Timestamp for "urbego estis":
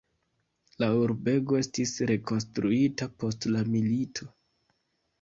1.01-1.93